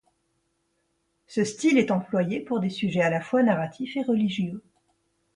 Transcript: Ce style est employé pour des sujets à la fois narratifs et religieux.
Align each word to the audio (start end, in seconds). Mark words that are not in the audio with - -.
Ce 1.27 1.43
style 1.43 1.77
est 1.77 1.91
employé 1.91 2.39
pour 2.39 2.59
des 2.59 2.71
sujets 2.71 3.03
à 3.03 3.11
la 3.11 3.21
fois 3.21 3.43
narratifs 3.43 3.95
et 3.97 4.01
religieux. 4.01 4.63